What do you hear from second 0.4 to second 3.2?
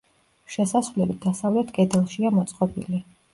შესასვლელი დასავლეთ კედელშია მოწყობილი.